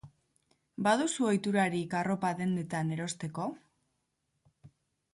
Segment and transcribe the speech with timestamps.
[0.87, 3.49] Baduzu ohiturarik arropa dendetan erosteko?